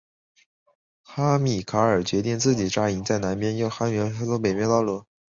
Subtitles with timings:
[1.03, 5.05] 哈米尔卡决定自己扎营在南边而汉尼拔则封锁北面道路。